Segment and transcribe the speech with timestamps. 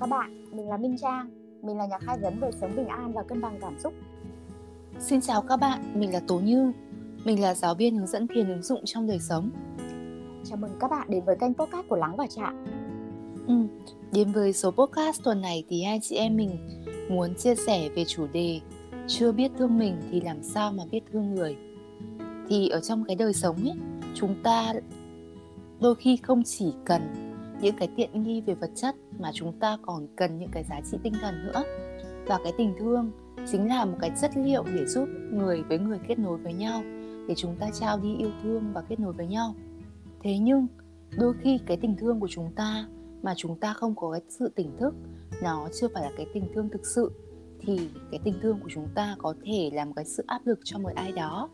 [0.00, 1.30] các bạn, mình là Minh Trang.
[1.62, 3.92] Mình là nhà khai vấn về sống bình an và cân bằng cảm xúc.
[4.98, 6.72] Xin chào các bạn, mình là Tố Như.
[7.24, 9.50] Mình là giáo viên hướng dẫn thiền ứng dụng trong đời sống.
[10.44, 12.64] Chào mừng các bạn đến với kênh podcast của Lắng và Chạm.
[13.46, 13.54] Ừ,
[14.12, 18.04] Đến với số podcast tuần này thì hai chị em mình muốn chia sẻ về
[18.04, 18.60] chủ đề
[19.06, 21.56] Chưa biết thương mình thì làm sao mà biết thương người.
[22.48, 23.78] Thì ở trong cái đời sống ấy,
[24.14, 24.72] chúng ta
[25.80, 27.27] đôi khi không chỉ cần
[27.60, 30.80] những cái tiện nghi về vật chất mà chúng ta còn cần những cái giá
[30.90, 31.62] trị tinh thần nữa
[32.26, 33.10] và cái tình thương
[33.52, 36.82] chính là một cái chất liệu để giúp người với người kết nối với nhau,
[37.28, 39.54] để chúng ta trao đi yêu thương và kết nối với nhau
[40.22, 40.66] thế nhưng,
[41.18, 42.88] đôi khi cái tình thương của chúng ta
[43.22, 44.94] mà chúng ta không có cái sự tỉnh thức,
[45.42, 47.10] nó chưa phải là cái tình thương thực sự,
[47.60, 50.78] thì cái tình thương của chúng ta có thể làm cái sự áp lực cho
[50.78, 51.48] một ai đó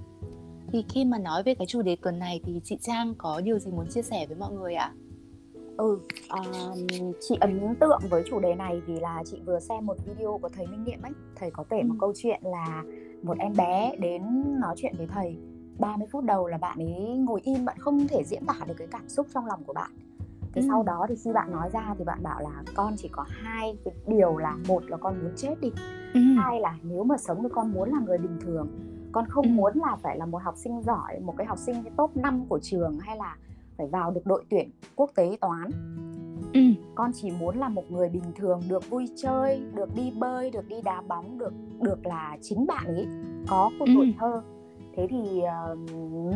[0.73, 3.59] thì khi mà nói về cái chủ đề tuần này thì chị Trang có điều
[3.59, 4.93] gì muốn chia sẻ với mọi người ạ?
[4.95, 5.04] À?
[5.77, 5.98] Ừ,
[6.41, 6.78] uh,
[7.20, 10.49] chị ấn tượng với chủ đề này vì là chị vừa xem một video của
[10.49, 11.87] thầy Minh Niệm ấy Thầy có kể ừ.
[11.87, 12.82] một câu chuyện là
[13.23, 14.23] một em bé đến
[14.60, 15.37] nói chuyện với thầy
[15.79, 18.88] 30 phút đầu là bạn ấy ngồi im, bạn không thể diễn tả được cái
[18.90, 19.90] cảm xúc trong lòng của bạn
[20.54, 20.66] Thế ừ.
[20.68, 23.77] sau đó thì khi bạn nói ra thì bạn bảo là con chỉ có hai
[23.84, 25.73] cái điều là một là con muốn chết đi
[26.15, 26.21] ừ.
[26.37, 28.68] Hai là nếu mà sống thì con muốn là người bình thường
[29.12, 29.51] Con không ừ.
[29.51, 32.45] muốn là phải là một học sinh giỏi, một cái học sinh cái top 5
[32.49, 33.37] của trường hay là
[33.77, 35.71] phải vào được đội tuyển quốc tế toán
[36.53, 36.61] ừ.
[36.95, 40.69] con chỉ muốn là một người bình thường được vui chơi được đi bơi được
[40.69, 43.07] đi đá bóng được được là chính bạn ấy
[43.49, 44.13] có một tuổi ừ.
[44.19, 44.43] thơ
[44.97, 45.79] thế thì uh,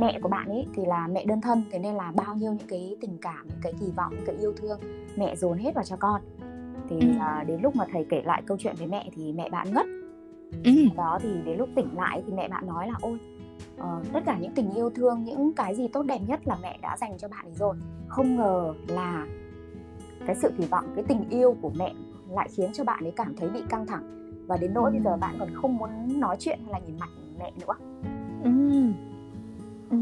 [0.00, 2.68] mẹ của bạn ấy thì là mẹ đơn thân thế nên là bao nhiêu những
[2.68, 4.80] cái tình cảm những cái kỳ vọng những cái yêu thương
[5.16, 6.20] mẹ dồn hết vào cho con
[6.88, 7.06] thì ừ.
[7.08, 9.86] uh, đến lúc mà thầy kể lại câu chuyện với mẹ thì mẹ bạn ngất
[10.64, 10.72] ừ.
[10.96, 13.18] đó thì đến lúc tỉnh lại thì mẹ bạn nói là ôi
[13.78, 16.78] uh, tất cả những tình yêu thương những cái gì tốt đẹp nhất là mẹ
[16.82, 17.76] đã dành cho bạn ấy rồi
[18.08, 19.26] không ngờ là
[20.26, 21.94] cái sự kỳ vọng cái tình yêu của mẹ
[22.30, 24.92] lại khiến cho bạn ấy cảm thấy bị căng thẳng và đến nỗi ừ.
[24.92, 27.08] bây giờ bạn còn không muốn nói chuyện hay là nhìn mặt
[27.38, 27.74] mẹ nữa
[28.44, 28.50] ừ.
[29.90, 29.98] Ừ.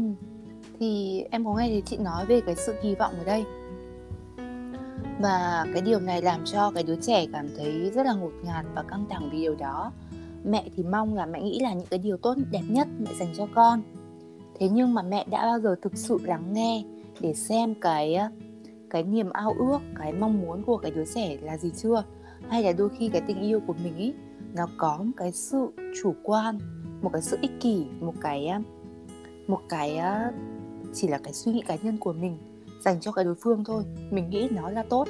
[0.79, 3.45] thì em có nghe thấy chị nói về cái sự kỳ vọng ở đây
[5.19, 8.65] và cái điều này làm cho cái đứa trẻ cảm thấy rất là ngột ngạt
[8.75, 9.91] và căng thẳng vì điều đó
[10.47, 13.33] mẹ thì mong là mẹ nghĩ là những cái điều tốt đẹp nhất mẹ dành
[13.37, 13.81] cho con.
[14.59, 16.83] Thế nhưng mà mẹ đã bao giờ thực sự lắng nghe
[17.21, 18.29] để xem cái ờ,
[18.89, 22.03] cái niềm ao ước, cái mong muốn của cái đứa trẻ là gì chưa?
[22.49, 24.13] Hay là đôi khi cái tình yêu của mình ý,
[24.55, 25.67] nó có một cái sự
[26.01, 26.59] chủ quan,
[27.01, 28.59] một cái sự ích kỷ, một cái ờ,
[29.47, 30.31] một cái ờ,
[30.93, 32.37] chỉ là cái suy nghĩ cá nhân của mình
[32.85, 33.83] dành cho cái đối phương thôi.
[34.11, 35.07] Mình nghĩ nó là tốt,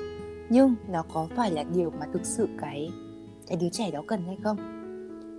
[0.49, 2.91] nhưng nó có phải là điều mà thực sự cái
[3.47, 4.76] cái đứa trẻ đó cần hay không?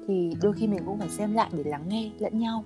[0.08, 2.64] Thì đôi khi mình cũng phải xem lại để lắng nghe lẫn nhau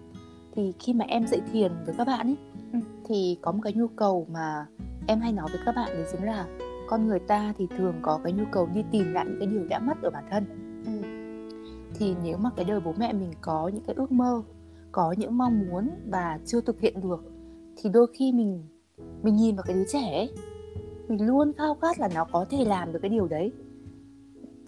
[0.54, 2.36] thì khi mà em dạy thiền với các bạn ấy
[2.72, 2.78] ừ.
[3.04, 4.66] thì có một cái nhu cầu mà
[5.06, 6.47] em hay nói với các bạn đấy chính là
[6.88, 9.66] con người ta thì thường có cái nhu cầu đi tìm lại những cái điều
[9.69, 10.44] đã mất ở bản thân
[10.86, 11.08] ừ.
[11.94, 14.42] thì nếu mà cái đời bố mẹ mình có những cái ước mơ
[14.92, 17.25] có những mong muốn và chưa thực hiện được
[17.76, 18.62] thì đôi khi mình
[19.22, 20.31] mình nhìn vào cái đứa trẻ ấy
[21.08, 23.52] mình luôn khao khát là nó có thể làm được cái điều đấy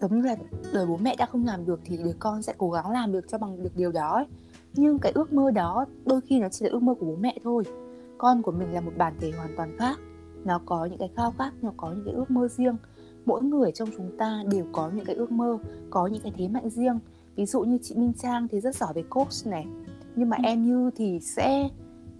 [0.01, 0.35] giống như là
[0.73, 3.27] đời bố mẹ đã không làm được thì đứa con sẽ cố gắng làm được
[3.27, 4.25] cho bằng được điều đó ấy.
[4.73, 7.37] nhưng cái ước mơ đó đôi khi nó chỉ là ước mơ của bố mẹ
[7.43, 7.63] thôi.
[8.17, 9.99] Con của mình là một bản thể hoàn toàn khác.
[10.45, 12.75] Nó có những cái khao khát nó có những cái ước mơ riêng.
[13.25, 15.57] Mỗi người trong chúng ta đều có những cái ước mơ
[15.89, 16.99] có những cái thế mạnh riêng.
[17.35, 19.65] Ví dụ như chị Minh Trang thì rất giỏi về coach này.
[20.15, 20.41] Nhưng mà ừ.
[20.45, 21.69] em như thì sẽ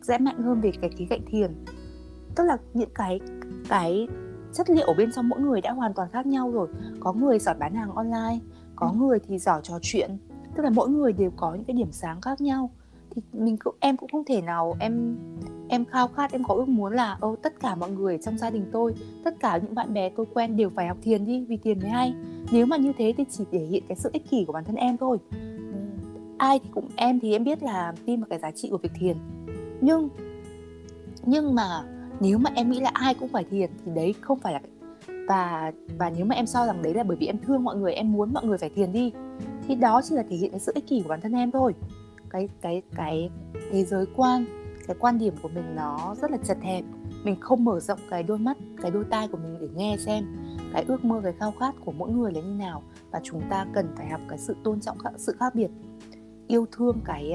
[0.02, 1.52] sẽ mạnh hơn về cái khí cạnh thiền.
[2.36, 3.20] Tức là những cái
[3.70, 4.08] cái
[4.56, 6.68] chất liệu bên trong mỗi người đã hoàn toàn khác nhau rồi.
[7.00, 8.40] Có người giỏi bán hàng online
[8.76, 8.98] có ừ.
[8.98, 10.18] người thì giỏi trò chuyện.
[10.56, 12.70] Tức là mỗi người đều có những cái điểm sáng khác nhau.
[13.10, 15.18] Thì mình cũng em cũng không thể nào em
[15.70, 18.50] em khao khát em có ước muốn là ô tất cả mọi người trong gia
[18.50, 21.58] đình tôi tất cả những bạn bè tôi quen đều phải học thiền đi vì
[21.58, 22.14] tiền mới hay.
[22.52, 24.76] Nếu mà như thế thì chỉ thể hiện cái sự ích kỷ của bản thân
[24.76, 25.18] em thôi.
[25.32, 25.38] Ừ.
[26.38, 28.92] ai thì cũng em thì em biết là tin vào cái giá trị của việc
[29.00, 29.18] thiền.
[29.82, 30.10] Nhưng
[31.26, 31.84] nhưng mà
[32.20, 34.60] nếu mà em nghĩ là ai cũng phải thiền thì đấy không phải là
[35.28, 37.94] và và nếu mà em so rằng đấy là bởi vì em thương mọi người,
[37.94, 39.12] em muốn mọi người phải thiền đi,
[39.68, 41.74] thì đó chỉ là thể hiện cái sự ích kỷ của bản thân em thôi.
[42.30, 43.30] Cái cái cái
[43.72, 44.46] thế giới quan,
[44.88, 46.84] cái quan điểm của mình nó rất là chật hẹp.
[47.24, 50.26] Mình không mở rộng cái đôi mắt, cái đôi tai của mình để nghe xem
[50.74, 53.66] cái ước mơ, cái khao khát của mỗi người là như nào, và chúng ta
[53.74, 55.70] cần phải học cái sự tôn trọng sự khác biệt,
[56.48, 57.34] yêu thương cái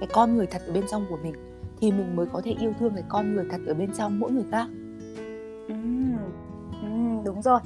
[0.00, 1.34] cái con người thật ở bên trong của mình
[1.80, 4.32] thì mình mới có thể yêu thương cái con người thật ở bên trong mỗi
[4.32, 4.66] người khác
[5.68, 5.74] ừ,
[6.82, 6.88] ừ,
[7.24, 7.60] đúng rồi.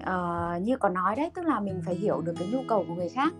[0.00, 2.94] À, như có nói đấy tức là mình phải hiểu được cái nhu cầu của
[2.94, 3.34] người khác.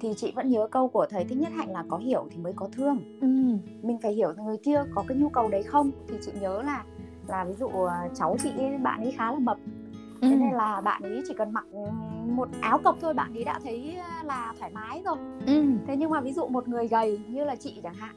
[0.00, 2.52] Thì chị vẫn nhớ câu của thầy thích nhất hạnh là có hiểu thì mới
[2.56, 2.98] có thương.
[3.20, 3.28] Ừ.
[3.82, 5.90] mình phải hiểu người kia có cái nhu cầu đấy không?
[6.08, 6.84] Thì chị nhớ là
[7.28, 8.50] là ví dụ ờ, cháu chị
[8.82, 9.58] bạn ấy khá là mập.
[10.22, 11.64] Thế nên là bạn ấy chỉ cần mặc
[12.26, 15.16] một áo cộc thôi bạn ấy đã thấy là thoải mái rồi.
[15.46, 15.64] Ừ.
[15.86, 18.14] thế nhưng mà ví dụ một người gầy như là chị chẳng hạn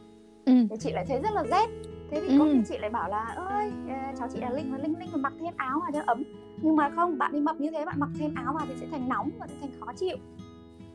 [0.47, 0.53] Ừ.
[0.69, 1.69] thì chị lại thấy rất là rét.
[2.11, 2.51] Thế thì có Ừ.
[2.53, 5.17] khi chị lại bảo là ơi ờ, cháu chị là linh và linh linh mà
[5.17, 6.23] mặc thêm áo vào cho ấm.
[6.61, 8.87] Nhưng mà không bạn đi mập như thế bạn mặc thêm áo vào thì sẽ
[8.91, 10.17] thành nóng và sẽ thành khó chịu.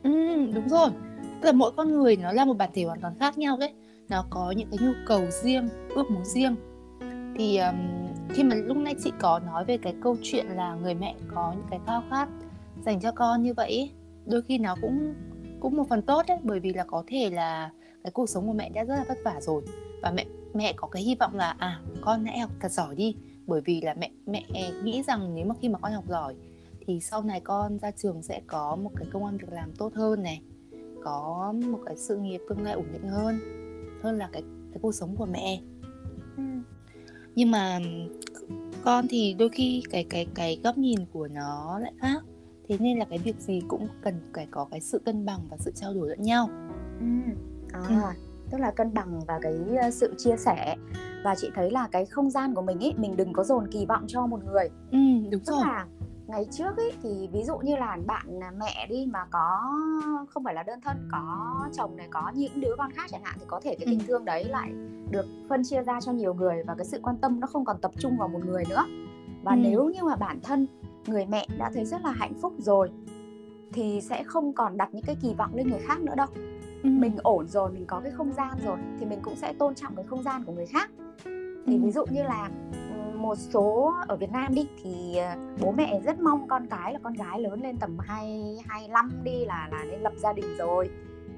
[0.03, 0.11] Ừ,
[0.55, 0.89] đúng rồi.
[1.41, 3.73] Tức là mỗi con người nó là một bản thể hoàn toàn khác nhau đấy.
[4.09, 6.55] Nó có những cái nhu cầu riêng, ước muốn riêng.
[7.35, 7.75] Thì um,
[8.29, 11.53] khi mà lúc nãy chị có nói về cái câu chuyện là người mẹ có
[11.55, 12.29] những cái khao khát
[12.85, 13.91] dành cho con như vậy
[14.25, 15.13] Đôi khi nó cũng
[15.59, 16.37] cũng một phần tốt đấy.
[16.43, 17.69] Bởi vì là có thể là
[18.03, 19.61] cái cuộc sống của mẹ đã rất là vất vả rồi.
[20.01, 23.15] Và mẹ mẹ có cái hy vọng là à con hãy học thật giỏi đi.
[23.47, 24.43] Bởi vì là mẹ mẹ
[24.83, 26.35] nghĩ rằng nếu mà khi mà con học giỏi
[26.87, 29.93] thì sau này con ra trường sẽ có một cái công an việc làm tốt
[29.93, 30.41] hơn này
[31.03, 33.39] có một cái sự nghiệp tương lai ổn định hơn.
[34.01, 35.61] Hơn là cái cái cuộc sống của mẹ.
[37.35, 37.79] Nhưng mà
[38.83, 42.23] con thì đôi khi cái cái cái góc nhìn của nó lại khác.
[42.67, 45.57] Thế nên là cái việc gì cũng cần phải có cái sự cân bằng và
[45.57, 46.49] sự trao đổi lẫn nhau.
[46.99, 47.05] Ừ.
[47.73, 47.95] À, Ừ.
[48.51, 50.75] tức là cân bằng và cái ờ, sự chia sẻ
[51.23, 53.85] và chị thấy là cái không gian của mình ý mình đừng có dồn kỳ
[53.85, 54.97] vọng cho một người ừ
[55.31, 55.85] đúng tức rồi là
[56.27, 59.61] ngày trước ý thì ví dụ như là bạn là mẹ đi mà có
[60.29, 63.35] không phải là đơn thân có chồng này có những đứa con khác chẳng hạn
[63.39, 63.89] thì có thể cái Ừ.
[63.89, 64.71] tình thương đấy lại
[65.11, 67.77] được phân chia ra cho nhiều người và cái sự quan tâm nó không còn
[67.81, 68.85] tập trung vào một người nữa
[69.43, 69.59] và Ừ.
[69.61, 70.67] nếu như mà bản thân
[71.07, 72.91] người mẹ đã thấy rất là hạnh phúc rồi
[73.73, 76.27] thì sẽ không còn đặt những cái kỳ vọng lên người khác nữa đâu
[76.83, 76.89] ừ.
[76.89, 79.95] mình ổn rồi mình có cái không gian rồi thì mình cũng sẽ tôn trọng
[79.95, 80.89] cái không gian của người khác
[81.67, 81.79] thì Ừ.
[81.83, 82.49] ví dụ như là
[83.15, 86.99] một số ở Việt Nam đi thì ờ, bố mẹ rất mong con cái là
[87.03, 90.45] con gái lớn lên tầm hai hai năm đi là là nên lập gia đình
[90.57, 90.89] rồi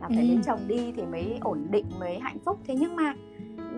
[0.02, 0.28] là phải Ừ.
[0.28, 3.14] lấy chồng đi thì mới ổn định mới hạnh phúc thế nhưng mà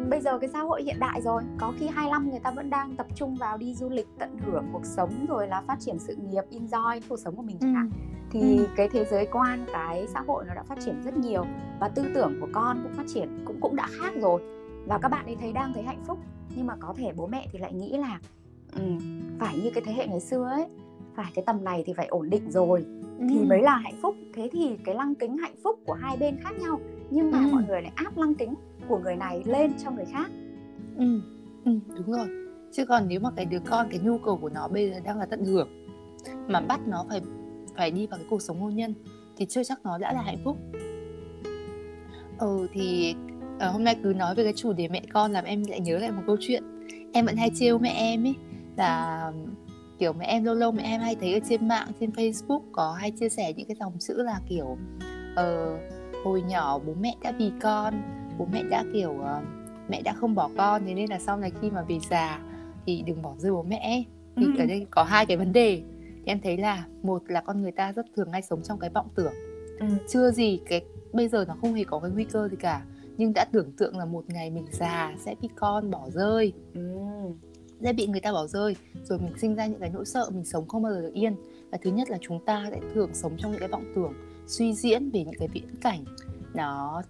[0.09, 2.95] bây giờ cái xã hội hiện đại rồi có khi 25 người ta vẫn đang
[2.95, 6.15] tập trung vào đi du lịch tận hưởng cuộc sống rồi là phát triển sự
[6.15, 8.16] nghiệp enjoy cuộc sống của mình chẳng hạn Ừ.
[8.31, 8.65] thì Ừ.
[8.75, 11.45] cái thế giới quan cái xã hội nó đã phát triển rất nhiều
[11.79, 14.41] và tư tưởng của con cũng phát triển cũng cũng đã khác rồi
[14.87, 16.17] và các bạn ấy thấy đang thấy hạnh phúc
[16.55, 18.19] nhưng mà có thể bố mẹ thì lại nghĩ là
[18.75, 18.81] ừ,
[19.39, 20.65] phải như cái thế hệ ngày xưa ấy
[21.15, 22.85] phải cái tầm này thì phải ổn định rồi
[23.29, 23.45] thì Ừ.
[23.49, 26.51] mới là hạnh phúc thế thì cái lăng kính hạnh phúc của hai bên khác
[26.61, 27.47] nhau nhưng mà Ừ.
[27.51, 28.53] mọi người lại áp lăng kính
[28.87, 30.31] của người này lên cho người khác
[30.97, 31.19] ừ.
[31.65, 32.27] ừ đúng rồi
[32.71, 35.19] chứ còn nếu mà cái đứa con cái nhu cầu của nó bây giờ đang
[35.19, 35.69] là tận hưởng
[36.47, 37.21] mà bắt nó phải
[37.77, 38.93] phải đi vào cái cuộc sống hôn nhân
[39.37, 40.57] thì chưa chắc nó đã là hạnh phúc.
[42.39, 43.15] Ừ thì
[43.59, 45.97] ờ, hôm nay cứ nói về cái chủ đề mẹ con làm em lại nhớ
[45.99, 46.63] lại một câu chuyện.
[47.13, 48.35] Em vẫn hay trêu mẹ em ấy
[48.77, 49.31] là
[49.99, 52.91] kiểu mẹ em lâu lâu mẹ em hay thấy ở trên mạng trên Facebook có
[52.99, 54.77] hay chia sẻ những cái dòng chữ là kiểu
[55.35, 55.77] ờ,
[56.25, 57.93] hồi nhỏ bố mẹ đã vì con
[58.37, 59.41] bố mẹ đã kiểu ờ,
[59.89, 62.39] mẹ đã không bỏ con thế nên là sau này khi mà về già
[62.85, 64.03] thì đừng bỏ rơi bố mẹ
[64.35, 64.51] thì Ừ.
[64.59, 65.81] ở đây có hai cái vấn đề
[66.27, 68.89] thì em thấy là một là con người ta rất thường hay sống trong cái
[68.89, 69.33] vọng tưởng.
[69.79, 69.85] Ừ.
[70.09, 70.81] chưa gì cái
[71.13, 72.85] bây giờ nó không hề có cái nguy cơ gì cả
[73.17, 76.53] nhưng đã tưởng tượng là một ngày mình già sẽ bị con bỏ rơi.
[76.73, 76.81] Ừ.
[77.81, 80.45] sẽ bị người ta bỏ rơi rồi mình sinh ra những cái nỗi sợ mình
[80.45, 81.35] sống không bao giờ được yên.
[81.71, 84.13] Và thứ nhất là chúng ta sẽ thường sống trong những cái vọng tưởng
[84.47, 86.03] suy diễn về những cái viễn cảnh
[86.53, 87.01] nó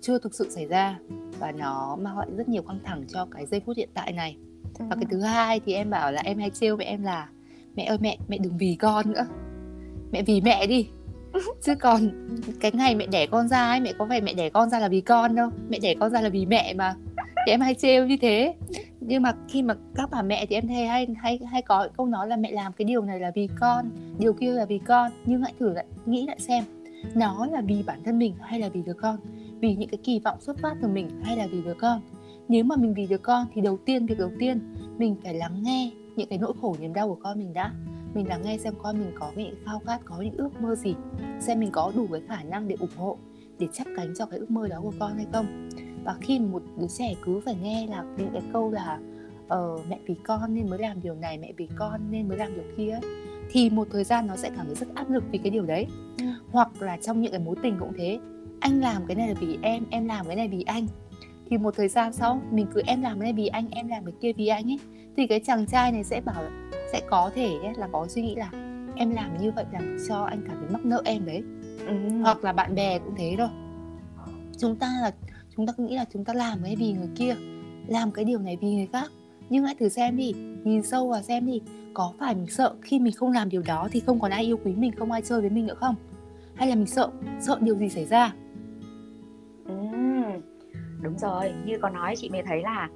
[0.00, 0.98] chưa thực sự xảy ra
[1.38, 4.36] và nó mang lại rất nhiều căng thẳng cho cái giây phút hiện tại này.
[4.78, 7.28] Và cái thứ hai thì em bảo là em hay trêu mẹ em là
[7.76, 9.26] mẹ ơi mẹ mẹ đừng vì con nữa.
[10.12, 10.88] Mẹ vì mẹ đi.
[11.62, 12.00] Chứ còn
[12.60, 14.88] cái ngày mẹ đẻ con ra ấy mẹ có phải mẹ đẻ con ra là
[14.88, 15.50] vì con đâu.
[15.68, 16.94] Mẹ đẻ con ra là vì mẹ mà.
[17.16, 18.54] Thì em hay trêu như thế.
[19.00, 22.06] Nhưng mà khi mà các bà mẹ thì em thấy hay hay hay có câu
[22.06, 25.10] nói là mẹ làm cái điều này là vì con điều kia là vì con.
[25.26, 26.64] Nhưng hãy thử lại nghĩ lại xem
[27.14, 29.16] nó là vì bản thân mình hay là vì đứa con?
[29.60, 32.00] Vì những cái kỳ vọng xuất phát từ mình hay là vì đứa con?
[32.48, 34.60] Nếu mà mình vì đứa con thì đầu tiên việc đầu tiên
[34.98, 37.72] mình phải lắng nghe những cái nỗi khổ niềm đau của con mình đã.
[38.14, 40.94] Mình lắng nghe xem con mình có những khao khát có những ước mơ gì.
[41.40, 43.18] Xem mình có đủ cái khả năng để ủng hộ
[43.58, 45.68] để chắp cánh cho cái ước mơ đó của con hay không.
[46.04, 48.98] Và khi một đứa trẻ cứ phải nghe là những cái câu là
[49.48, 52.54] ờ, mẹ vì con nên mới làm điều này mẹ vì con nên mới làm
[52.54, 53.00] điều kia ấy,
[53.50, 55.86] thì một thời gian nó sẽ cảm thấy rất áp lực vì cái điều đấy.
[56.18, 56.26] Ừ.
[56.50, 58.18] hoặc là trong những cái mối tình cũng thế
[58.60, 60.86] anh làm cái này là vì em em làm cái này vì anh
[61.50, 64.04] thì một thời gian sau mình cứ em làm cái này vì anh em làm
[64.04, 64.78] cái kia vì anh ấy.
[65.16, 66.42] Thì cái chàng trai này sẽ bảo
[66.92, 68.50] sẽ có thể là có suy nghĩ là
[68.96, 71.42] em làm như vậy làm cho anh cảm thấy mắc nợ em đấy.
[71.86, 71.94] Ừ.
[72.22, 73.48] hoặc là bạn bè cũng thế thôi.
[74.58, 75.10] Chúng ta là
[75.56, 77.34] chúng ta cứ nghĩ là chúng ta làm cái vì người kia
[77.86, 79.10] làm cái điều này vì người khác.
[79.48, 80.32] Nhưng hãy thử xem đi
[80.64, 81.60] nhìn sâu vào xem đi
[81.94, 84.58] có phải mình sợ khi mình không làm điều đó thì không còn ai yêu
[84.64, 85.94] quý mình không ai chơi với mình nữa không?
[86.54, 87.10] Hay là mình sợ
[87.40, 88.34] sợ điều gì xảy ra
[91.04, 92.88] đúng rồi như có nói chị mới thấy là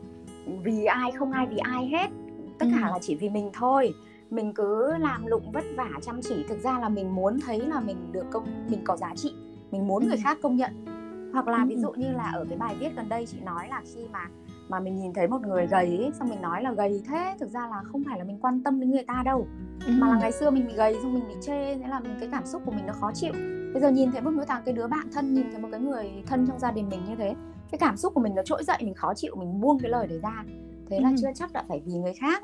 [0.64, 2.10] vì ai không ai vì ai hết
[2.58, 2.92] tất cả Ừ.
[2.92, 3.94] là chỉ vì mình thôi
[4.30, 7.80] mình cứ làm lụng vất vả chăm chỉ thực ra là mình muốn thấy là
[7.80, 9.32] mình được công mình có giá trị
[9.70, 10.20] mình muốn người Ừ.
[10.24, 10.84] khác công nhận
[11.32, 11.80] hoặc là ví Ừ.
[11.80, 14.20] dụ như là ở cái bài viết gần đây chị nói là khi mà
[14.68, 17.50] mà mình nhìn thấy một người gầy ấy, xong mình nói là gầy thế thực
[17.50, 19.46] ra là không phải là mình quan tâm đến người ta đâu
[19.88, 20.10] mà Ừ.
[20.12, 22.46] là ngày xưa mình bị gầy xong mình bị chê thế là mình cái cảm
[22.46, 23.32] xúc của mình nó khó chịu
[23.72, 25.80] bây giờ nhìn thấy một đứa thằng cái đứa bạn thân nhìn thấy một cái
[25.80, 27.34] người thân trong gia đình mình như thế
[27.70, 30.06] cái cảm xúc của mình nó trỗi dậy mình khó chịu mình buông cái lời
[30.06, 30.44] đấy ra
[30.90, 31.14] thế là Ừ.
[31.22, 32.42] chưa chắc đã phải vì người khác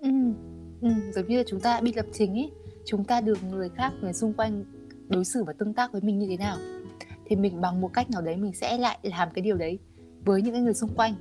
[0.00, 0.10] Ừ.
[0.80, 0.88] Ừ.
[1.14, 2.50] giống như là chúng ta bị lập trình ấy
[2.84, 4.64] chúng ta được người khác người xung quanh
[5.08, 6.56] đối xử và tương tác với mình như thế nào
[7.26, 9.78] thì mình bằng một cách nào đấy mình sẽ lại làm cái điều đấy
[10.24, 11.14] với những cái người xung quanh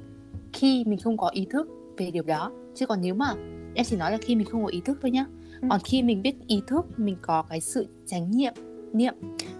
[0.54, 1.68] khi mình không có ý thức
[1.98, 3.34] về điều đó chứ còn nếu mà
[3.76, 5.26] em chỉ nói là khi mình không có ý thức thôi nhá
[5.62, 5.68] Ừ.
[5.72, 8.54] còn khi mình biết ý thức mình có cái sự tránh nhiệm
[8.94, 9.14] niệm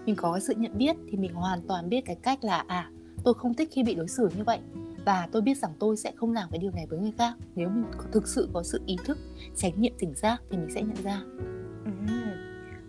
[0.06, 2.90] mình có cái sự nhận biết thì mình hoàn toàn biết cái cách là à
[3.24, 4.58] tôi không thích khi bị đối xử như vậy
[5.06, 7.68] và tôi biết rằng tôi sẽ không làm cái điều này với người khác nếu
[7.68, 9.18] mình có- thực sự có sự ý thức
[9.56, 11.20] tránh niệm tỉnh giác thì mình sẽ nhận ra
[11.84, 11.90] Ừ.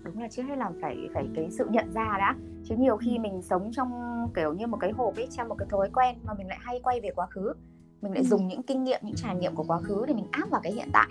[0.04, 3.16] đúng là trước hết là phải phải cái sự nhận ra đã chứ nhiều khi
[3.18, 3.20] Ừ.
[3.22, 3.92] mình sống trong
[4.36, 6.80] kiểu như một cái hộp ấy trong một cái thói quen mà mình lại hay
[6.84, 7.54] quay về quá khứ
[8.02, 8.28] mình lại Ừ.
[8.28, 10.74] dùng những kinh nghiệm những trải nghiệm của quá khứ để mình áp vào cái
[10.74, 11.08] hiện tại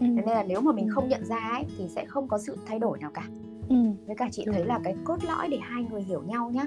[0.00, 0.06] ừ.
[0.06, 0.90] thế nên là nếu mà mình Ừ.
[0.94, 3.28] không nhận ra ấy thì sẽ không có sự thay đổi nào cả
[3.68, 3.76] Ừ.
[4.06, 6.64] với cả chị thấy là cái cốt lõi để hai người hiểu nhau nhá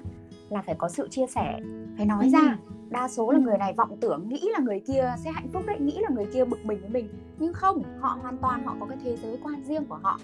[0.49, 1.59] là phải có sự chia sẻ
[1.97, 2.29] phải nói Ừ.
[2.29, 2.57] ra
[2.89, 5.79] đa số là người này vọng tưởng nghĩ là người kia sẽ hạnh phúc đấy
[5.79, 7.07] nghĩ là người kia bực mình với mình
[7.39, 10.19] nhưng không họ hoàn toàn họ có cái thế giới quan riêng của họ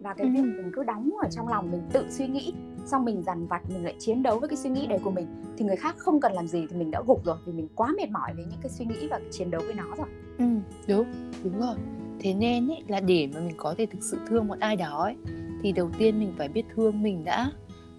[0.00, 0.32] và cái Ừ.
[0.32, 2.52] việc mình cứ đóng ở trong lòng mình tự suy nghĩ
[2.86, 5.26] xong mình dằn vặt mình lại chiến đấu với cái suy nghĩ đấy của mình
[5.56, 7.92] thì người khác không cần làm gì thì mình đã gục rồi vì mình quá
[7.96, 10.06] mệt mỏi với những cái suy nghĩ và cái chiến đấu với nó rồi
[10.38, 10.44] Ừ,
[10.88, 11.06] đúng,
[11.44, 11.76] đúng rồi.
[12.20, 15.02] Thế nên ý, là để mà mình có thể thực sự thương một ai đó
[15.02, 15.16] ấy,
[15.62, 17.50] thì đầu tiên mình phải biết thương mình đã.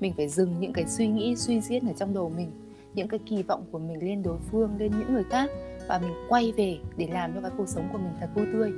[0.04, 2.52] Mình phải dừng những cái suy nghĩ suy diễn ở trong đầu mình,
[2.94, 5.50] những cái kỳ vọng của mình lên đối phương, lên những người khác
[5.88, 8.72] và mình quay về để làm cho cái cuộc sống của mình thật vui tươi.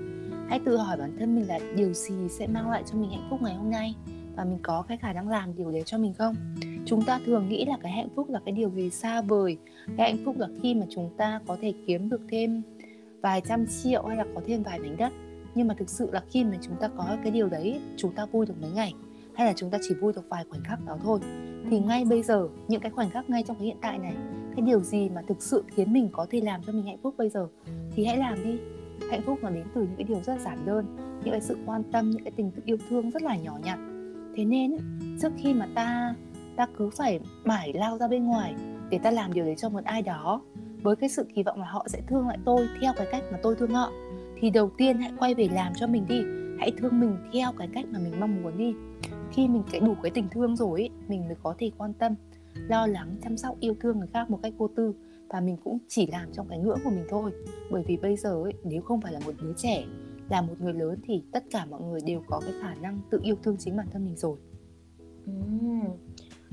[0.50, 3.28] Hãy tự hỏi bản thân mình là điều gì sẽ mang lại cho mình hạnh
[3.30, 3.96] phúc ngày hôm nay
[4.36, 6.36] và mình có cái khả năng làm điều đấy cho mình không?
[6.86, 9.58] Chúng ta thường nghĩ là cái hạnh phúc là cái điều gì xa vời.
[9.98, 12.62] Cái hạnh phúc là khi mà chúng ta có thể kiếm được thêm
[13.22, 15.14] vài trăm triệu hay là có thêm vài mảnh đất
[15.56, 18.26] nhưng mà thực sự là khi mà chúng ta có cái điều đấy chúng ta
[18.26, 18.94] vui được mấy ngày
[19.36, 21.20] hay là chúng ta chỉ vui được vài khoảnh khắc đó thôi.
[21.70, 24.14] Thì ngay bây giờ, những cái khoảnh khắc ngay trong cái hiện tại này,
[24.56, 27.16] cái điều gì mà thực sự khiến mình có thể làm cho mình hạnh phúc
[27.18, 27.48] bây giờ?
[27.96, 28.60] Thì hãy làm đi.
[29.12, 30.86] Hạnh phúc nó đến từ những cái điều rất giản đơn,
[31.24, 33.80] những cái sự quan tâm, những cái tình yêu thương rất là nhỏ nhặt.
[34.36, 34.78] Thế nên
[35.22, 36.16] trước khi mà ta
[36.56, 38.56] ta cứ phải mải lao ra bên ngoài
[38.90, 40.42] để ta làm điều đấy cho một ai đó,
[40.82, 43.38] với cái sự kỳ vọng là họ sẽ thương lại tôi theo cái cách mà
[43.44, 43.92] tôi thương họ,
[44.40, 46.22] thì đầu tiên hãy quay về làm cho mình đi
[46.60, 48.74] hãy thương mình theo cái cách mà mình mong muốn đi.
[49.32, 52.16] Khi mình cái đủ cái tình thương rồi mình mới có thể quan tâm
[52.54, 54.94] lo lắng chăm sóc yêu thương người khác một cách vô tư.
[55.30, 57.32] Và mình cũng chỉ làm trong cái ngưỡng của mình thôi.
[57.72, 59.84] Bởi vì bây giờ ấy, nếu không phải là một đứa trẻ
[60.30, 63.20] là một người lớn thì tất cả mọi người đều có cái khả năng tự
[63.24, 64.38] yêu thương chính bản thân mình rồi.
[65.26, 65.32] Ừ,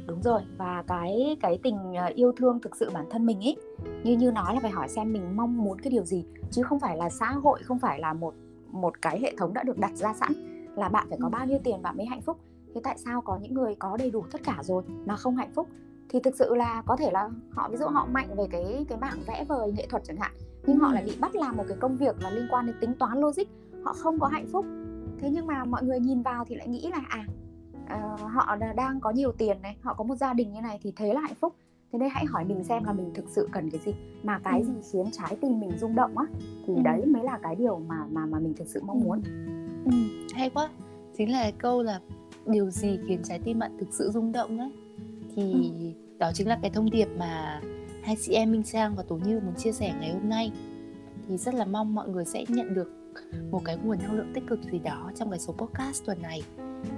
[0.06, 0.40] đúng rồi.
[0.56, 3.56] Và cái cái tình ờ, yêu thương thực sự bản thân mình ấy
[4.04, 6.80] như như nói là phải hỏi xem mình mong muốn cái điều gì chứ không
[6.80, 8.34] phải là xã hội không phải là một
[8.72, 10.32] một cái hệ thống đã được đặt ra sẵn
[10.76, 11.30] là bạn phải có Ừ.
[11.30, 12.36] bao nhiêu tiền bạn mới hạnh phúc
[12.74, 15.50] thế tại sao có những người có đầy đủ tất cả rồi mà không hạnh
[15.54, 15.68] phúc
[16.08, 18.98] thì thực sự là có thể là họ ví dụ họ mạnh về cái cái
[18.98, 20.32] mảng vẽ vời nghệ thuật chẳng hạn
[20.66, 20.94] nhưng họ Ừ.
[20.94, 23.42] lại bị bắt làm một cái công việc là liên quan đến tính toán logic
[23.84, 24.66] họ không có hạnh phúc
[25.20, 27.24] thế nhưng mà mọi người nhìn vào thì lại nghĩ là à
[27.88, 27.98] ờ,
[28.28, 31.14] họ đang có nhiều tiền này họ có một gia đình như này thì thế
[31.14, 31.54] là hạnh phúc
[31.92, 33.92] thế nên hãy hỏi mình xem là mình thực sự cần cái gì.
[34.22, 34.64] Mà cái Ừ.
[34.66, 36.24] gì khiến trái tim mình rung động á
[36.66, 36.80] thì Ừ.
[36.84, 39.04] đấy mới là cái điều mà mà mà mình thực sự mong Ừ.
[39.06, 39.22] muốn.
[39.84, 39.92] Ừ,
[40.34, 40.68] hay quá.
[41.18, 42.00] Chính là câu là
[42.46, 44.70] điều gì khiến trái tim bạn thực sự rung động đấy
[45.36, 45.72] thì
[46.18, 47.60] đó chính là cái thông điệp mà
[48.02, 50.52] hai chị em Minh Trang và Tố Như muốn chia sẻ ngày hôm nay.
[51.28, 52.90] Thì rất là mong mọi người sẽ nhận được
[53.50, 56.42] một cái nguồn năng lượng tích cực gì đó trong cái số podcast tuần này.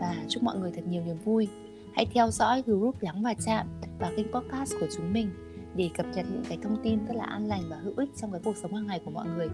[0.01, 1.49] Và chúc mọi người thật nhiều niềm vui
[1.95, 3.67] hãy theo dõi group lắng và chạm
[3.99, 5.31] và kênh podcast của chúng mình
[5.77, 8.33] để cập nhật những cái thông tin rất là an lành và hữu ích trong
[8.33, 9.49] cái cuộc sống hàng ngày của mọi người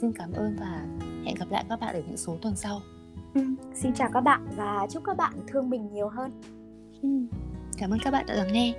[0.00, 0.86] xin cảm ơn và
[1.24, 2.80] hẹn gặp lại các bạn ở những số tuần sau
[3.34, 3.40] Ừ,
[3.74, 6.30] xin chào các bạn và chúc các bạn thương mình nhiều hơn
[7.02, 7.08] Ừ.
[7.78, 8.74] Cảm ơn các bạn đã lắng nghe.